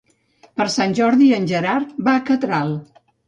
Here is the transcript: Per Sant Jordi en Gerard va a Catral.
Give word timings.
Per 0.59 0.65
Sant 0.75 0.95
Jordi 0.99 1.27
en 1.37 1.45
Gerard 1.53 1.93
va 2.09 2.17
a 2.21 2.25
Catral. 2.31 2.73